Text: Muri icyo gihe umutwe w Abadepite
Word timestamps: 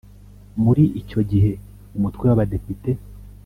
Muri 0.63 0.83
icyo 1.01 1.19
gihe 1.29 1.51
umutwe 1.97 2.23
w 2.27 2.31
Abadepite 2.35 2.91